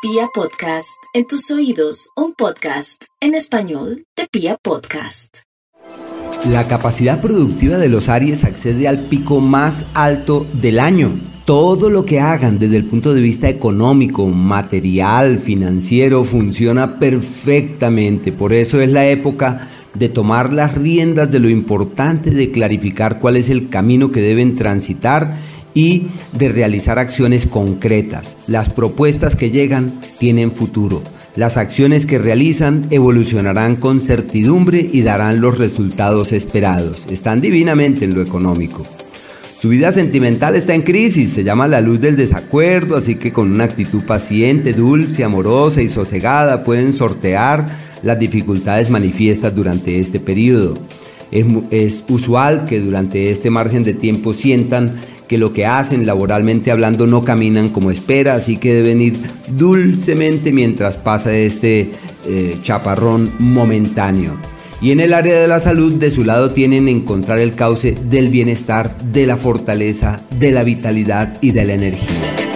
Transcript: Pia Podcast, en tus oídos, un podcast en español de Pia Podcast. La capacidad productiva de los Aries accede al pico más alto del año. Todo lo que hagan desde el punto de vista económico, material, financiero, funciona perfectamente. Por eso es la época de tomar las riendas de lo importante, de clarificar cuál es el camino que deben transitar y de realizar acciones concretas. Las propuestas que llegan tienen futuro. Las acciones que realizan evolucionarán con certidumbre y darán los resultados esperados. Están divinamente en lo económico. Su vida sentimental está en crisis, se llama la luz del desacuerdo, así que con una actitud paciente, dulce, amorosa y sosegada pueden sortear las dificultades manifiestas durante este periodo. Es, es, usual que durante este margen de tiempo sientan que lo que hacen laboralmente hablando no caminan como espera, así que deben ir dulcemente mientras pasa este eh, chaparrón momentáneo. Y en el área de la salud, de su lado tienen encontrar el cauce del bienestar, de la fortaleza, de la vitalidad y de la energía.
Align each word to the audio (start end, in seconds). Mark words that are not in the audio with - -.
Pia 0.00 0.28
Podcast, 0.32 0.96
en 1.12 1.26
tus 1.26 1.50
oídos, 1.50 2.10
un 2.14 2.32
podcast 2.32 3.06
en 3.20 3.34
español 3.34 4.04
de 4.16 4.28
Pia 4.30 4.56
Podcast. 4.62 5.38
La 6.48 6.68
capacidad 6.68 7.20
productiva 7.20 7.78
de 7.78 7.88
los 7.88 8.08
Aries 8.08 8.44
accede 8.44 8.86
al 8.86 9.00
pico 9.00 9.40
más 9.40 9.86
alto 9.94 10.46
del 10.52 10.78
año. 10.78 11.18
Todo 11.44 11.90
lo 11.90 12.04
que 12.04 12.20
hagan 12.20 12.60
desde 12.60 12.76
el 12.76 12.84
punto 12.84 13.12
de 13.12 13.20
vista 13.20 13.48
económico, 13.48 14.28
material, 14.28 15.40
financiero, 15.40 16.22
funciona 16.22 17.00
perfectamente. 17.00 18.30
Por 18.30 18.52
eso 18.52 18.80
es 18.80 18.92
la 18.92 19.04
época 19.08 19.68
de 19.94 20.08
tomar 20.08 20.52
las 20.52 20.74
riendas 20.74 21.30
de 21.30 21.40
lo 21.40 21.48
importante, 21.48 22.30
de 22.30 22.50
clarificar 22.50 23.18
cuál 23.18 23.36
es 23.36 23.48
el 23.48 23.68
camino 23.68 24.12
que 24.12 24.20
deben 24.20 24.54
transitar 24.54 25.36
y 25.74 26.06
de 26.32 26.48
realizar 26.48 26.98
acciones 26.98 27.46
concretas. 27.46 28.36
Las 28.46 28.68
propuestas 28.68 29.36
que 29.36 29.50
llegan 29.50 29.92
tienen 30.18 30.52
futuro. 30.52 31.02
Las 31.36 31.56
acciones 31.56 32.04
que 32.04 32.18
realizan 32.18 32.86
evolucionarán 32.90 33.76
con 33.76 34.00
certidumbre 34.00 34.88
y 34.92 35.02
darán 35.02 35.40
los 35.40 35.58
resultados 35.58 36.32
esperados. 36.32 37.06
Están 37.10 37.40
divinamente 37.40 38.04
en 38.04 38.14
lo 38.14 38.22
económico. 38.22 38.82
Su 39.60 39.68
vida 39.70 39.90
sentimental 39.90 40.54
está 40.54 40.74
en 40.74 40.82
crisis, 40.82 41.32
se 41.32 41.42
llama 41.42 41.66
la 41.66 41.80
luz 41.80 42.00
del 42.00 42.16
desacuerdo, 42.16 42.96
así 42.96 43.16
que 43.16 43.32
con 43.32 43.50
una 43.50 43.64
actitud 43.64 44.02
paciente, 44.04 44.72
dulce, 44.72 45.24
amorosa 45.24 45.82
y 45.82 45.88
sosegada 45.88 46.62
pueden 46.62 46.92
sortear 46.92 47.66
las 48.02 48.18
dificultades 48.18 48.90
manifiestas 48.90 49.54
durante 49.54 49.98
este 49.98 50.20
periodo. 50.20 50.74
Es, 51.30 51.46
es, 51.70 52.04
usual 52.08 52.64
que 52.64 52.80
durante 52.80 53.30
este 53.30 53.50
margen 53.50 53.84
de 53.84 53.92
tiempo 53.92 54.32
sientan 54.32 54.94
que 55.28 55.36
lo 55.36 55.52
que 55.52 55.66
hacen 55.66 56.06
laboralmente 56.06 56.70
hablando 56.70 57.06
no 57.06 57.22
caminan 57.22 57.68
como 57.68 57.90
espera, 57.90 58.34
así 58.34 58.56
que 58.56 58.72
deben 58.72 59.02
ir 59.02 59.18
dulcemente 59.48 60.52
mientras 60.52 60.96
pasa 60.96 61.36
este 61.36 61.90
eh, 62.26 62.56
chaparrón 62.62 63.30
momentáneo. 63.38 64.38
Y 64.80 64.92
en 64.92 65.00
el 65.00 65.12
área 65.12 65.40
de 65.40 65.48
la 65.48 65.60
salud, 65.60 65.94
de 65.94 66.10
su 66.10 66.24
lado 66.24 66.52
tienen 66.52 66.88
encontrar 66.88 67.38
el 67.38 67.54
cauce 67.54 67.96
del 68.08 68.28
bienestar, 68.28 68.96
de 68.98 69.26
la 69.26 69.36
fortaleza, 69.36 70.22
de 70.38 70.52
la 70.52 70.62
vitalidad 70.62 71.36
y 71.40 71.50
de 71.50 71.64
la 71.64 71.74
energía. 71.74 72.47